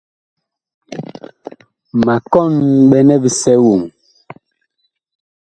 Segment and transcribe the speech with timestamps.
[2.03, 2.49] Ma kɔn
[2.89, 3.81] ɓɛnɛ bisɛ woŋ.